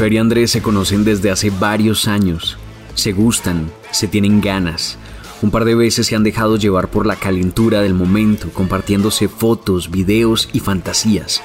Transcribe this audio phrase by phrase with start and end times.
[0.00, 2.56] Fer y Andrés se conocen desde hace varios años.
[2.94, 4.96] Se gustan, se tienen ganas.
[5.42, 9.90] Un par de veces se han dejado llevar por la calentura del momento, compartiéndose fotos,
[9.90, 11.42] videos y fantasías.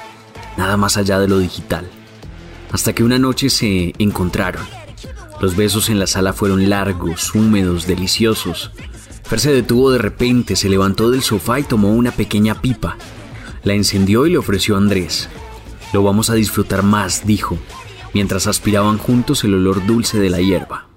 [0.55, 1.89] Nada más allá de lo digital.
[2.71, 4.65] Hasta que una noche se encontraron.
[5.41, 8.71] Los besos en la sala fueron largos, húmedos, deliciosos.
[9.25, 12.95] Fer se detuvo de repente, se levantó del sofá y tomó una pequeña pipa.
[13.63, 15.27] La encendió y le ofreció a Andrés.
[15.91, 17.59] Lo vamos a disfrutar más, dijo,
[18.15, 20.87] mientras aspiraban juntos el olor dulce de la hierba.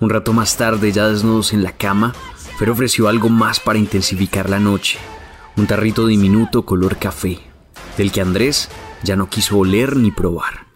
[0.00, 2.12] Un rato más tarde, ya desnudos en la cama,
[2.58, 4.98] Fer ofreció algo más para intensificar la noche.
[5.56, 7.38] Un tarrito diminuto color café,
[7.96, 8.68] del que Andrés
[9.04, 10.66] ya no quiso oler ni probar.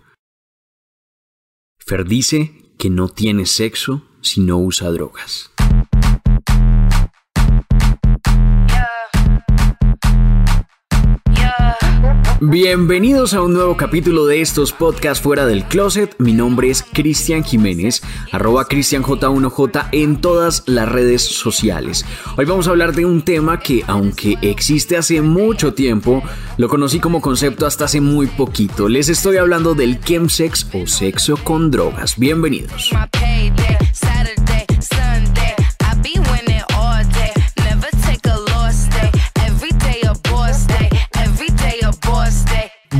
[1.84, 5.50] Fer dice que no tiene sexo si no usa drogas.
[12.40, 16.16] Bienvenidos a un nuevo capítulo de estos podcasts fuera del closet.
[16.18, 22.04] Mi nombre es Cristian Jiménez, arroba CristianJ1J en todas las redes sociales.
[22.36, 26.24] Hoy vamos a hablar de un tema que, aunque existe hace mucho tiempo,
[26.58, 28.88] lo conocí como concepto hasta hace muy poquito.
[28.88, 32.18] Les estoy hablando del chemsex o sexo con drogas.
[32.18, 32.90] Bienvenidos.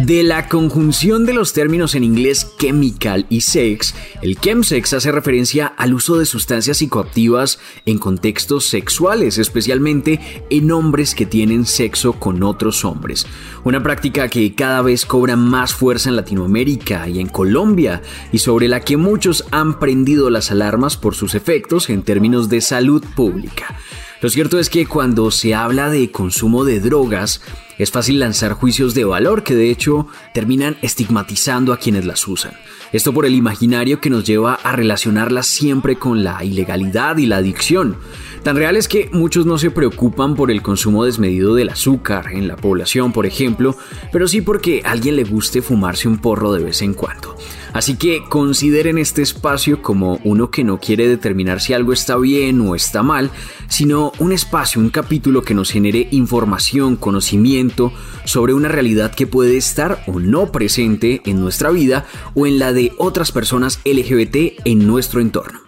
[0.05, 5.67] De la conjunción de los términos en inglés chemical y sex, el chemsex hace referencia
[5.67, 10.21] al uso de sustancias psicoactivas en contextos sexuales, especialmente
[10.51, 13.27] en hombres que tienen sexo con otros hombres.
[13.65, 18.69] Una práctica que cada vez cobra más fuerza en Latinoamérica y en Colombia, y sobre
[18.69, 23.79] la que muchos han prendido las alarmas por sus efectos en términos de salud pública.
[24.25, 27.43] Lo cierto es que cuando se habla de consumo de drogas,
[27.77, 32.55] es fácil lanzar juicios de valor que de hecho terminan estigmatizando a quienes las usan.
[32.95, 37.37] Esto por el imaginario que nos lleva a relacionarlas siempre con la ilegalidad y la
[37.37, 37.99] adicción.
[38.43, 42.49] Tan real es que muchos no se preocupan por el consumo desmedido del azúcar en
[42.49, 43.77] la población, por ejemplo,
[44.11, 47.37] pero sí porque a alguien le guste fumarse un porro de vez en cuando.
[47.75, 52.61] Así que consideren este espacio como uno que no quiere determinar si algo está bien
[52.61, 53.31] o está mal,
[53.69, 57.93] sino un espacio, un capítulo que nos genere información, conocimiento
[58.25, 62.73] sobre una realidad que puede estar o no presente en nuestra vida o en la
[62.73, 65.61] de otras personas LGBT en nuestro entorno.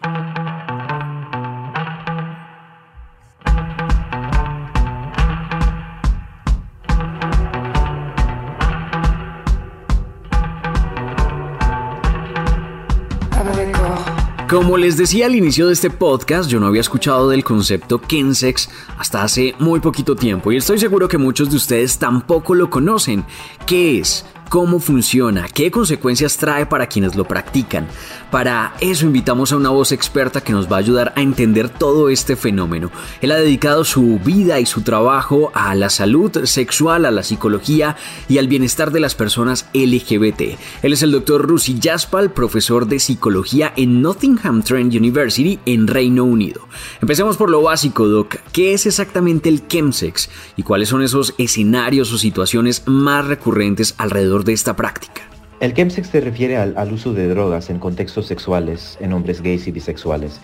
[14.66, 18.69] Como les decía al inicio de este podcast, yo no había escuchado del concepto Kensex
[18.99, 23.25] hasta hace muy poquito tiempo y estoy seguro que muchos de ustedes tampoco lo conocen.
[23.65, 24.27] ¿Qué es?
[24.49, 25.49] ¿Cómo funciona?
[25.49, 27.89] ¿Qué consecuencias trae para quienes lo practican?
[28.31, 32.11] Para eso invitamos a una voz experta que nos va a ayudar a entender todo
[32.11, 32.93] este fenómeno.
[33.21, 37.97] Él ha dedicado su vida y su trabajo a la salud sexual, a la psicología
[38.29, 40.59] y al bienestar de las personas LGBT.
[40.83, 46.23] Él es el doctor Rusi Jaspal, profesor de psicología en Nottingham Trent University en Reino
[46.23, 46.69] Unido.
[47.01, 48.37] Empecemos por lo básico, Doc.
[48.53, 54.36] ¿Qué es exactamente el chemsex y cuáles son esos escenarios o situaciones más recurrentes alrededor
[54.45, 55.23] de esta práctica?
[55.59, 59.73] El chemsex se refiere al, uso de drogas en contextos sexuales en hombres gays y
[59.73, 60.39] bisexuales.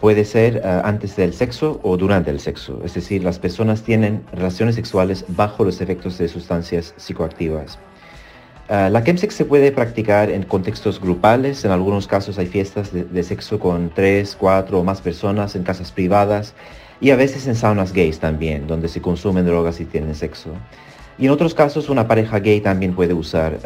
[0.00, 4.24] Puede ser eh, antes del sexo o durante el sexo, es decir, las personas tienen
[4.32, 7.78] relaciones sexuales bajo los efectos de sustancias psicoactivas.
[8.68, 13.04] Eh, la chemsex se puede practicar en contextos grupales, en algunos casos hay fiestas de,
[13.04, 16.54] de sexo con tres, cuatro o más personas en casas privadas
[17.00, 20.50] y a veces en saunas gays también, donde se consumen drogas y tienen sexo.
[21.18, 23.58] Y en otros casos una pareja gay también puede usar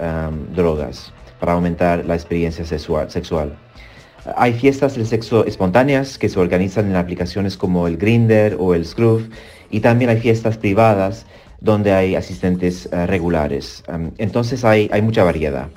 [0.54, 3.56] drogas para aumentar la experiencia sexual.
[4.36, 8.84] Hay fiestas del sexo espontáneas que se organizan en aplicaciones como el Grinder o el
[8.84, 9.22] Scruff
[9.70, 11.26] y también hay fiestas privadas
[11.60, 13.82] donde hay asistentes uh, regulares.
[14.18, 15.68] Entonces hay, mucha variedad.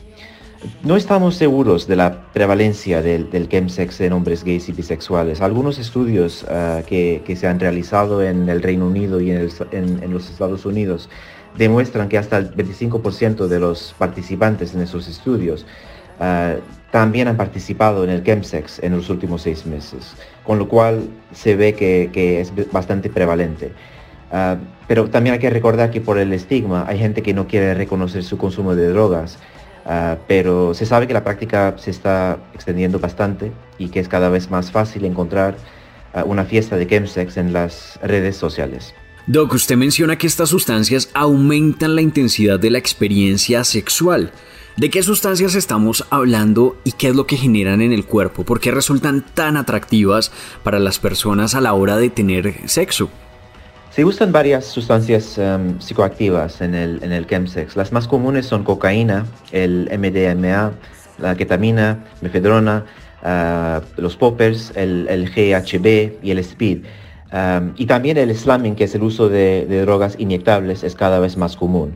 [0.82, 5.42] No estamos seguros de la prevalencia del, del chemsex en hombres gays y bisexuales.
[5.42, 10.66] Algunos estudios ah, que, se han realizado en el Reino Unido y en los Estados
[10.66, 11.10] Unidos
[11.58, 15.66] demuestran que hasta el 25% de los participantes en esos estudios
[16.20, 16.60] uh,
[16.92, 21.56] también han participado en el chemsex en los últimos seis meses, con lo cual se
[21.56, 23.72] ve que, es bastante prevalente.
[24.32, 24.58] Uh,
[24.88, 28.24] pero también hay que recordar que por el estigma hay gente que no quiere reconocer
[28.24, 29.38] su consumo de drogas
[29.86, 34.30] Uh, pero se sabe que la práctica se está extendiendo bastante y que es cada
[34.30, 35.56] vez más fácil encontrar
[36.26, 38.94] una fiesta de chemsex en las redes sociales.
[39.26, 44.32] Doc, usted menciona que estas sustancias aumentan la intensidad de la experiencia sexual.
[44.76, 48.44] ¿De qué sustancias estamos hablando y qué es lo que generan en el cuerpo?
[48.44, 50.34] ¿Por qué resultan tan atractivas
[50.64, 53.10] para las personas a la hora de tener sexo?
[53.92, 57.78] Se usan varias sustancias um, psicoactivas en el, en el chemsex.
[57.78, 60.74] Las más comunes son cocaína, el MDMA,
[61.18, 62.84] la ketamina, mefedrona,
[63.24, 66.80] uh, los poppers, el, GHB y el speed.
[67.34, 71.20] Um, y también el slamming, que es el uso de, de, drogas inyectables, es cada
[71.20, 71.96] vez más común.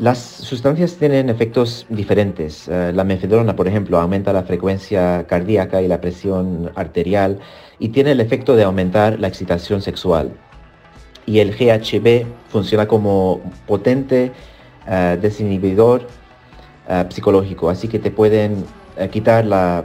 [0.00, 2.66] Las sustancias tienen efectos diferentes.
[2.66, 7.38] Uh, la mefedrona, por ejemplo, aumenta la frecuencia cardíaca y la presión arterial
[7.78, 10.32] y tiene el efecto de aumentar la excitación sexual
[11.24, 14.32] y el GHB funciona como potente
[14.88, 16.08] uh, desinhibidor
[16.88, 18.64] uh, psicológico, así que te pueden
[19.10, 19.84] quitar la,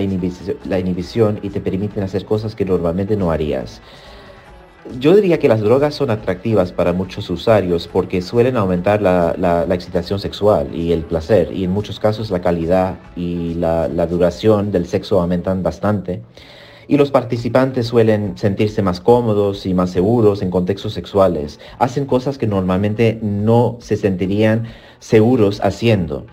[0.00, 3.80] inhibición, la, inhibición, y te permiten hacer cosas que normalmente no harías.
[5.00, 10.20] Yo diría que las drogas son atractivas para muchos usuarios porque suelen aumentar la, excitación
[10.20, 15.20] sexual y el placer y en muchos casos la calidad y la, duración del sexo
[15.20, 16.22] aumentan bastante
[16.88, 21.58] y los participantes suelen sentirse más cómodos y más seguros en contextos sexuales.
[21.80, 24.68] Hacen cosas que normalmente no se sentirían
[25.00, 26.26] seguros haciendo.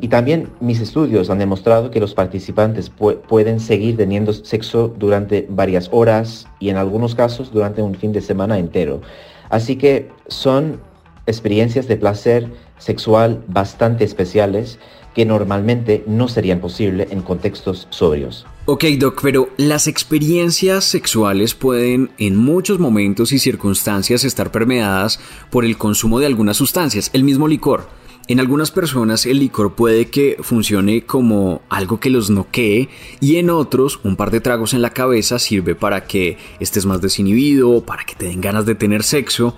[0.00, 5.46] Y también mis estudios han demostrado que los participantes pu pueden seguir teniendo sexo durante
[5.48, 9.00] varias horas y en algunos casos durante un fin de semana entero.
[9.48, 10.80] Así que son
[11.26, 14.78] experiencias de placer sexual bastante especiales
[15.14, 18.46] que normalmente no serían posibles en contextos sobrios.
[18.66, 25.20] Ok, Doc, pero las experiencias sexuales pueden en muchos momentos y circunstancias estar permeadas
[25.50, 27.88] por el consumo de algunas sustancias, el mismo licor.
[28.26, 32.88] En algunas personas el licor puede que funcione como algo que los noquee
[33.20, 37.02] y en otros un par de tragos en la cabeza sirve para que estés más
[37.02, 39.56] desinhibido, para que te den ganas de tener sexo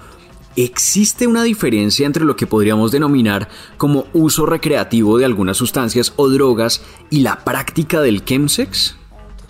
[0.56, 3.46] ¿Existe una diferencia entre lo que podríamos denominar
[3.76, 8.96] como uso recreativo de algunas sustancias o drogas y la práctica del chemsex?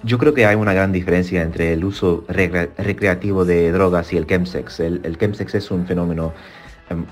[0.03, 4.17] Yo creo que hay una gran diferencia entre el uso recre recreativo de drogas y
[4.17, 4.81] el chemsex.
[4.81, 6.33] El, el, chemsex es un fenómeno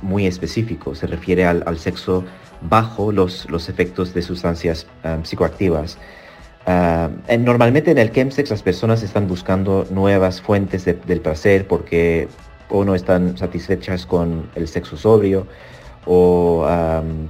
[0.02, 2.24] muy específico, se refiere al, al sexo
[2.62, 5.98] bajo los, los, efectos de sustancias um, psicoactivas.
[6.66, 12.28] Uh, normalmente en el chemsex las personas están buscando nuevas fuentes de, del placer porque
[12.70, 15.46] o no están satisfechas con el sexo sobrio
[16.06, 16.66] o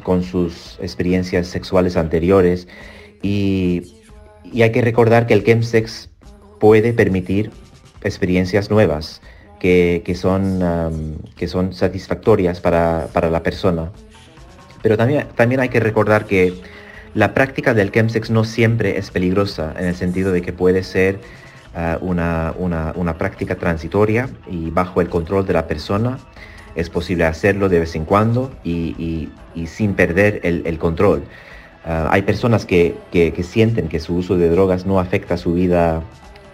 [0.02, 2.67] con sus experiencias sexuales anteriores.
[3.23, 3.94] Y,
[4.44, 6.11] y, hay que recordar que el chemsex
[6.61, 7.50] puede permitir
[8.02, 9.20] experiencias nuevas
[9.64, 13.90] que, que son, um, que son satisfactorias para, para, la persona.
[14.82, 16.52] Pero también, también hay que recordar que
[17.14, 21.19] la práctica del chemsex no siempre es peligrosa en el sentido de que puede ser
[21.74, 26.19] uh, una, una, una, práctica transitoria y bajo el control de la persona.
[26.74, 31.20] Es posible hacerlo de vez en cuando y, y, y sin perder el, el control.
[31.86, 35.55] Uh, hay personas que, que, que, sienten que su uso de drogas no afecta su
[35.55, 36.03] vida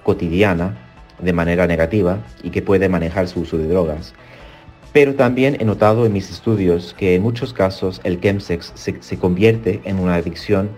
[0.04, 0.76] cotidiana
[1.22, 4.14] de manera negativa y que puede manejar su uso de drogas.
[4.92, 9.18] Pero también he notado en mis estudios que en muchos casos el chemsex se, se
[9.18, 10.70] convierte en una adicción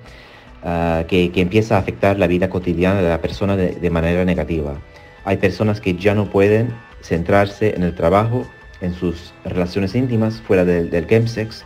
[0.62, 4.24] uh, que, que, empieza a afectar la vida cotidiana de la persona de, de, manera
[4.26, 4.74] negativa.
[5.24, 8.46] Hay personas que ya no pueden centrarse en el trabajo,
[8.82, 11.64] en sus relaciones íntimas fuera del, del chemsex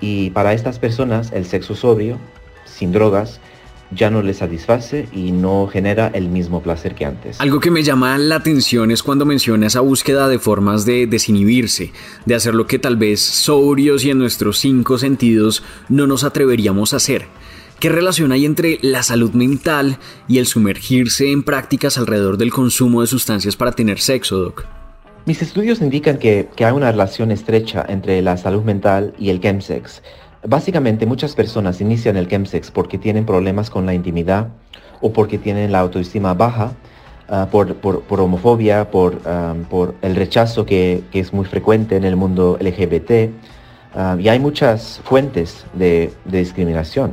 [0.00, 2.18] y para estas personas el sexo sobrio,
[2.64, 3.40] sin drogas,
[3.90, 7.40] ya no les satisface y no genera el mismo placer que antes.
[7.40, 11.92] Algo que me llama la atención es cuando menciona esa búsqueda de formas de desinhibirse,
[12.24, 16.92] de hacer lo que tal vez sobrios y en nuestros cinco sentidos no nos atreveríamos
[16.92, 17.26] a hacer.
[17.78, 23.02] ¿Qué relación hay entre la salud mental y el sumergirse en prácticas alrededor del consumo
[23.02, 24.64] de sustancias para tener sexo, Doc?
[25.26, 29.40] Mis estudios indican que, que hay una relación estrecha entre la salud mental y el
[29.40, 30.02] chemsex.
[30.48, 34.48] Básicamente muchas personas inician el chemsex porque tienen problemas con la intimidad
[35.00, 36.72] o porque tienen la autoestima baja,
[37.28, 39.18] uh, por, por, homofobia, por,
[39.68, 43.30] por el rechazo que, que, es muy frecuente en el mundo LGBT,
[43.98, 47.12] Ah, y hay muchas fuentes de, discriminación.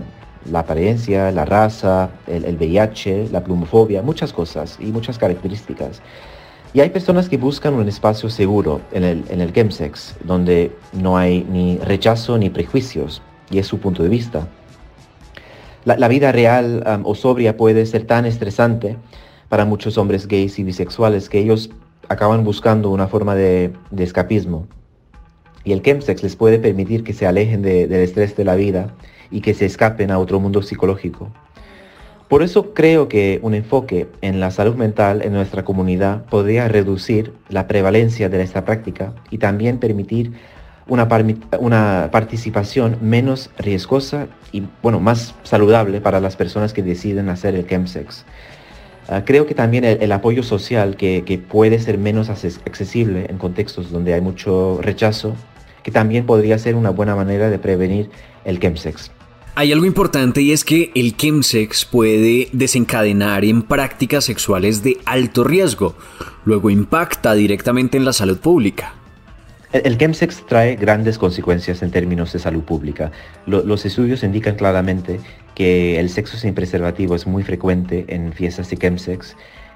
[0.52, 6.02] La apariencia, la raza, el, el, VIH, la plumofobia, muchas cosas y muchas características.
[6.74, 9.54] Y hay personas que buscan un espacio seguro en el, en el
[10.24, 14.48] donde no hay ni rechazo ni prejuicios, y es su punto de vista.
[15.86, 18.96] La, vida real o sobria puede ser tan estresante
[19.50, 21.70] para muchos hombres gays y bisexuales que ellos
[22.10, 24.66] acaban buscando una forma de, escapismo.
[25.66, 28.94] Y el chemsex les puede permitir que se alejen del estrés de la vida
[29.30, 31.30] y que se escapen a otro mundo psicológico.
[32.28, 37.34] Por eso creo que un enfoque en la salud mental en nuestra comunidad podría reducir
[37.50, 40.32] la prevalencia de esta práctica y también permitir
[40.88, 47.68] una, participación menos riesgosa y bueno, más saludable para las personas que deciden hacer el
[47.68, 48.26] chemsex.
[49.10, 53.92] Ah, creo que también el, apoyo social que, que, puede ser menos accesible en contextos
[53.92, 55.36] donde hay mucho rechazo,
[55.84, 58.10] que también podría ser una buena manera de prevenir
[58.46, 59.12] el chemsex.
[59.56, 65.44] Hay algo importante y es que el chemsex puede desencadenar en prácticas sexuales de alto
[65.44, 65.96] riesgo,
[66.44, 68.96] luego impacta directamente en la salud pública.
[69.72, 73.12] El chemsex trae grandes consecuencias en términos de salud pública.
[73.46, 75.20] los estudios indican claramente
[75.54, 79.36] que el sexo sin preservativo es muy frecuente en fiestas de chemsex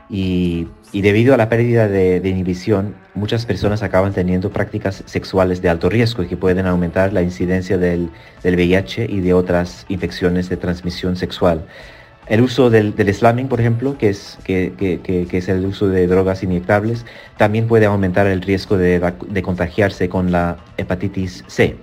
[0.09, 5.89] y, debido a la pérdida de, inhibición, muchas personas acaban teniendo prácticas sexuales de alto
[5.89, 8.09] riesgo que pueden aumentar la incidencia del,
[8.43, 11.65] VIH y de otras infecciones de transmisión sexual.
[12.27, 16.43] El uso del, del slamming, por ejemplo, que es, que, es el uso de drogas
[16.43, 17.05] inyectables,
[17.37, 21.77] también puede aumentar el riesgo de, contagiarse con la hepatitis C.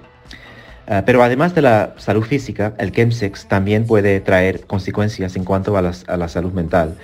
[0.86, 5.78] Ah, pero además de la salud física, el chemsex también puede traer consecuencias en cuanto
[5.78, 6.94] a, la salud mental.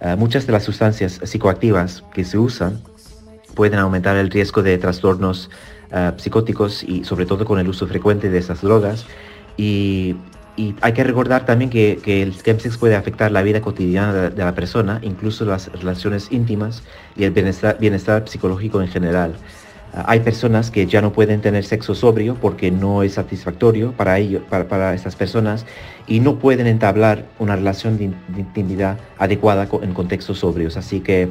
[0.00, 2.80] Ah, muchas de las sustancias psicoactivas que se usan
[3.54, 5.50] pueden aumentar el riesgo de trastornos
[5.90, 9.06] ah, psicóticos y sobre todo con el uso frecuente de esas drogas.
[9.56, 10.16] Y
[10.80, 15.00] hay que recordar también que, el chemsex puede afectar la vida cotidiana de, la persona,
[15.02, 16.82] incluso las relaciones íntimas
[17.14, 19.34] y el bienestar, psicológico en general.
[20.04, 24.42] Hay personas que ya no pueden tener sexo sobrio porque no es satisfactorio para ellos,
[24.48, 25.64] para, estas personas,
[26.06, 28.04] y no pueden entablar una relación de,
[28.36, 30.76] intimidad adecuada en contextos sobrios.
[30.76, 31.28] Así que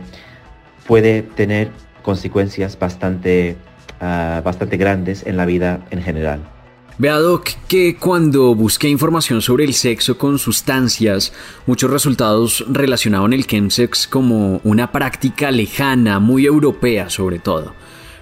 [0.88, 1.70] puede tener
[2.02, 3.56] consecuencias bastante,
[4.02, 6.40] ah, bastante grandes en la vida en general.
[6.98, 11.34] Vea Doc que cuando busqué información sobre el sexo con sustancias,
[11.66, 17.74] muchos resultados relacionaban el chemsex como una práctica lejana, muy europea sobre todo.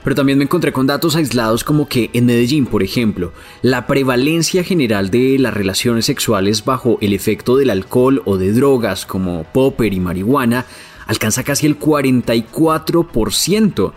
[0.03, 3.31] Pero también me encontré con datos aislados como que en Medellín, por ejemplo,
[3.61, 9.05] la prevalencia general de las relaciones sexuales bajo el efecto del alcohol o de drogas
[9.05, 10.65] como popper y marihuana
[11.07, 13.93] alcanza casi el 44%.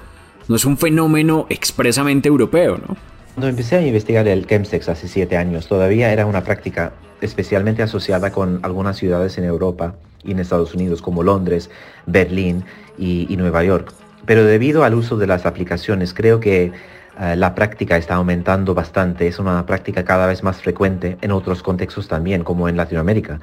[0.49, 2.97] No es un fenómeno expresamente europeo, ¿no?
[3.35, 8.31] Cuando empecé a investigar el chemsex hace siete años, todavía era una práctica especialmente asociada
[8.31, 11.69] con algunas ciudades en Europa y en Estados Unidos como Londres,
[12.07, 12.65] Berlín
[12.99, 13.93] y, Nueva York.
[14.25, 16.73] Pero debido al uso de las aplicaciones, creo que
[17.21, 19.27] eh, la práctica está aumentando bastante.
[19.27, 23.41] Es una práctica cada vez más frecuente en otros contextos también, como en Latinoamérica.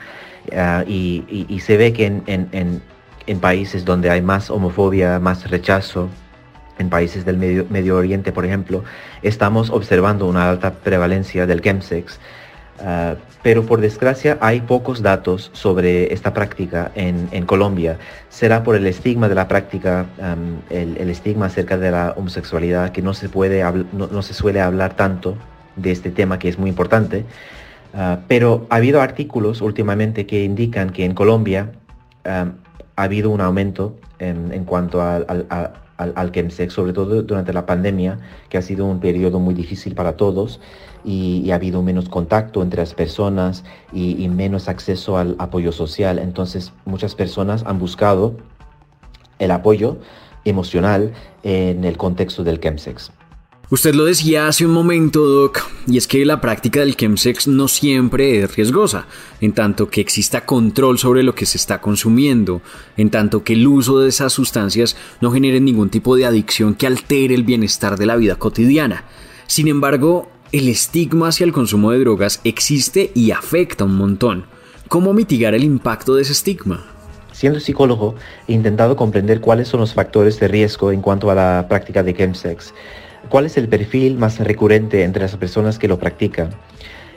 [0.47, 2.05] Eh, y, se ve que
[3.25, 6.09] en países donde hay más homofobia, más rechazo,
[6.79, 8.83] en países del Medio, Oriente, por ejemplo,
[9.21, 12.19] estamos observando una alta prevalencia del chemsex,
[12.79, 17.97] ah, pero por desgracia hay pocos datos sobre esta práctica en, Colombia.
[18.29, 20.05] Será por el estigma de la práctica,
[20.69, 25.35] el, estigma acerca de la homosexualidad, que no se, puede, no, se suele hablar tanto
[25.75, 27.25] de este tema que es muy importante.
[27.93, 31.71] Ah, pero ha habido artículos últimamente que indican que en Colombia
[32.25, 32.53] ha
[32.95, 38.19] habido un aumento en, cuanto a, al, al sobre todo durante la pandemia,
[38.49, 40.59] que ha sido un periodo muy difícil para todos
[41.03, 46.19] y, ha habido menos contacto entre las personas y, y, menos acceso al apoyo social.
[46.19, 48.35] Entonces muchas personas han buscado
[49.39, 49.97] el apoyo
[50.45, 53.11] emocional en el contexto del chemsex.
[53.73, 57.67] Usted lo decía hace un momento, Doc, y es que la práctica del chemsex no
[57.67, 59.07] siempre es riesgosa,
[59.41, 62.61] en tanto que exista control sobre lo que se está consumiendo,
[62.97, 66.85] en tanto que el uso de esas sustancias no genere ningún tipo de adicción que
[66.85, 69.05] altere el bienestar de la vida cotidiana.
[69.47, 74.45] Sin embargo, el estigma hacia el consumo de drogas existe y afecta un montón.
[74.87, 76.85] ¿Cómo mitigar el impacto de ese estigma?
[77.31, 78.13] Siendo psicólogo,
[78.47, 82.13] he intentado comprender cuáles son los factores de riesgo en cuanto a la práctica de
[82.13, 82.71] chemsex
[83.33, 86.51] ¿Cuál es el perfil más recurrente entre las personas que lo practican?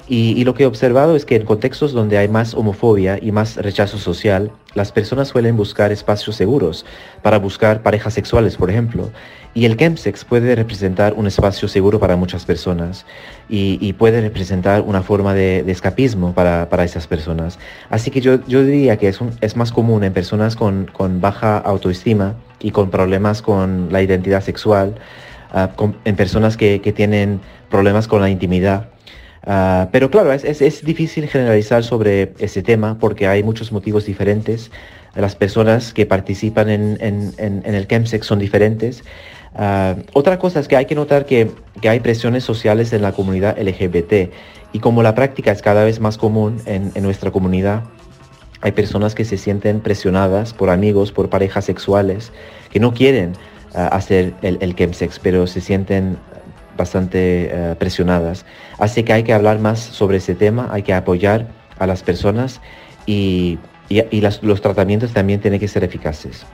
[0.08, 3.56] Y, lo que he observado es que en contextos donde hay más homofobia y más
[3.56, 6.86] rechazo social, las personas suelen buscar espacios seguros
[7.20, 9.10] para buscar parejas sexuales, por ejemplo.
[9.52, 13.04] Y el chemsex puede representar un espacio seguro para muchas personas
[13.50, 17.58] y, puede representar una forma de, escapismo para, esas personas.
[17.90, 20.88] Así que yo, yo diría que es, es más común en personas con,
[21.20, 24.94] baja autoestima y con problemas con la identidad sexual,
[25.52, 25.70] ah,
[26.04, 28.88] en personas que, que tienen problemas con la intimidad
[29.46, 34.72] Ah, pero claro, es, difícil generalizar sobre ese tema porque hay muchos motivos diferentes.
[35.14, 39.04] Las personas que participan en, el chemsex son diferentes.
[39.54, 41.52] Ah, otra cosa es que hay que notar que,
[41.88, 44.32] hay presiones sociales en la comunidad LGBT
[44.72, 47.84] y como la práctica es cada vez más común en, nuestra comunidad,
[48.62, 52.32] hay personas que se sienten presionadas por amigos, por parejas sexuales,
[52.70, 53.34] que no quieren
[53.76, 56.18] hacer el, el chemsex, pero se sienten
[56.76, 58.44] bastante eh, presionadas.
[58.78, 61.46] Así que hay que hablar más sobre ese tema, hay que apoyar
[61.78, 62.60] a las personas
[63.06, 63.58] y,
[64.42, 66.44] los tratamientos también tienen que ser eficaces.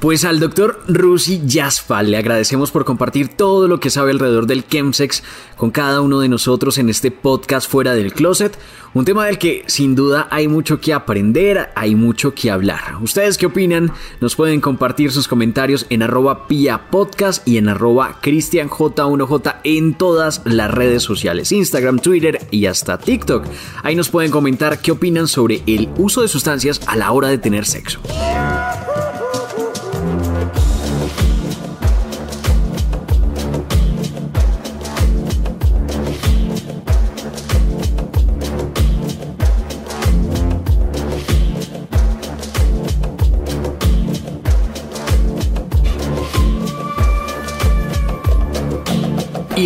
[0.00, 4.64] Pues al doctor Rusi Yasfal le agradecemos por compartir todo lo que sabe alrededor del
[4.64, 5.24] chemsex
[5.56, 8.56] con cada uno de nosotros en este podcast Fuera del Closet,
[8.94, 13.02] un tema del que sin duda hay mucho que aprender, hay mucho que hablar.
[13.02, 13.90] ¿Ustedes qué opinan?
[14.20, 16.46] Nos pueden compartir sus comentarios en arroba
[16.92, 23.44] podcast y en arroba cristianj1j en todas las redes sociales, Instagram, Twitter y hasta TikTok.
[23.82, 27.38] Ahí nos pueden comentar qué opinan sobre el uso de sustancias a la hora de
[27.38, 28.00] tener sexo.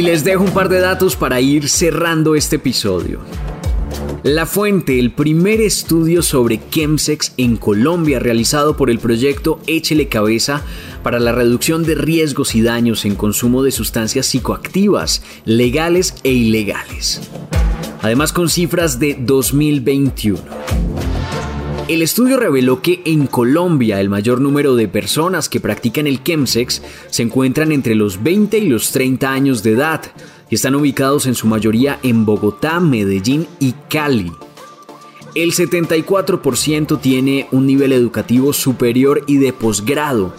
[0.03, 3.21] Les dejo un par de datos para ir cerrando este episodio.
[4.25, 10.65] La fuente, el primer estudio sobre chemsex en Colombia realizado por el proyecto Échele Cabeza
[11.05, 17.21] para la reducción de riesgos y daños en consumo de sustancias psicoactivas, legales e ilegales.
[18.03, 21.12] Además con cifras de 2021.
[21.89, 26.81] El estudio reveló que en Colombia el mayor número de personas que practican el chemsex
[27.11, 30.01] se encuentran entre los 20 y los 30 años de edad
[30.49, 34.33] y están ubicados en su mayoría en Bogotá, Medellín y Cali.
[35.35, 40.33] El 74% tiene un nivel educativo superior y de posgrado.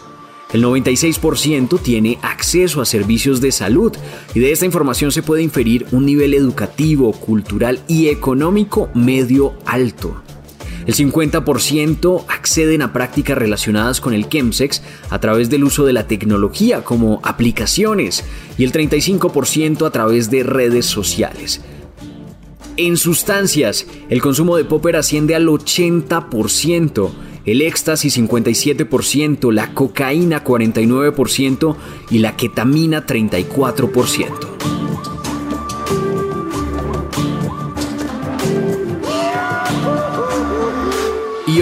[0.53, 3.91] El 96% tiene acceso a servicios de salud
[4.34, 10.21] y de esta información se puede inferir un nivel educativo, cultural y económico medio alto.
[10.86, 16.08] El 50% acceden a prácticas relacionadas con el chemsex a través del uso de la
[16.08, 18.24] tecnología como aplicaciones
[18.58, 21.62] y el 35% a través de redes sociales.
[22.76, 27.12] En sustancias, el consumo de popper asciende al 80%,
[27.46, 31.76] el éxtasis 57%, la cocaína 49%
[32.10, 34.72] y la ketamina 34%.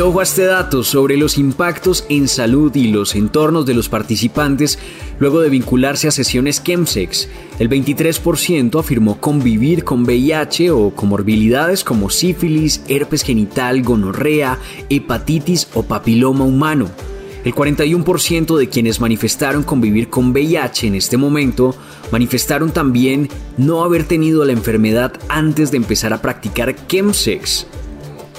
[0.03, 4.79] Ojo a este dato sobre los impactos en salud y los entornos de los participantes
[5.19, 7.29] luego de vincularse a sesiones chemsex.
[7.59, 14.57] El 23% afirmó convivir con VIH o comorbilidades como sífilis, herpes genital, gonorrea,
[14.89, 16.89] hepatitis o papiloma humano.
[17.43, 21.75] El 41% de quienes manifestaron convivir con VIH en este momento
[22.11, 27.67] manifestaron también no haber tenido la enfermedad antes de empezar a practicar chemsex.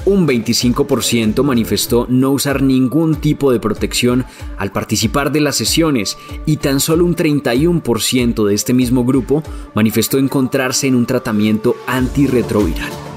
[0.04, 4.24] Un 25% manifestó no usar ningún tipo de protección
[4.58, 10.18] al participar de las sesiones y tan solo un 31% de este mismo grupo manifestó
[10.18, 13.11] encontrarse en un tratamiento antirretroviral.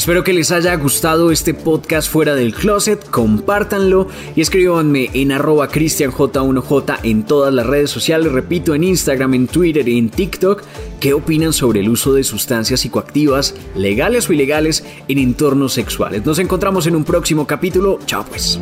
[0.00, 5.68] Espero que les haya gustado este podcast fuera del closet, compártanlo y escríbanme en arroba
[5.70, 10.62] cristianj1j en todas las redes sociales, repito, en Instagram, en Twitter y en TikTok,
[11.00, 16.24] qué opinan sobre el uso de sustancias psicoactivas, legales o ilegales, en entornos sexuales.
[16.24, 18.58] Nos encontramos en un próximo capítulo, chao pues.